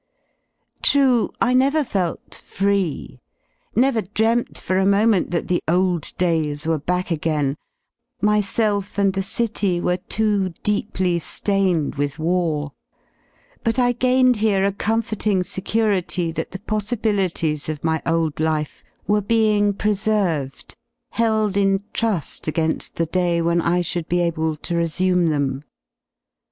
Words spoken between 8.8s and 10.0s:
and the city were